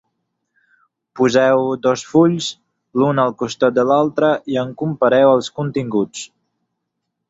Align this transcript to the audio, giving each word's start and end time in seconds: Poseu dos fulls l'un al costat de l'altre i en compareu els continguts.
Poseu 1.19 1.65
dos 1.83 2.07
fulls 2.13 2.49
l'un 3.03 3.23
al 3.27 3.37
costat 3.45 3.79
de 3.79 3.87
l'altre 3.93 4.35
i 4.55 4.61
en 4.67 4.77
compareu 4.85 5.39
els 5.39 5.55
continguts. 5.63 6.31